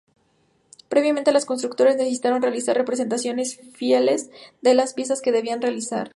Previamente 0.89 1.31
los 1.31 1.45
constructores 1.45 1.95
necesitaron 1.97 2.41
realizar 2.41 2.75
representaciones 2.75 3.59
fieles 3.75 4.31
de 4.63 4.73
las 4.73 4.95
piezas 4.95 5.21
que 5.21 5.31
debían 5.31 5.61
realizar. 5.61 6.09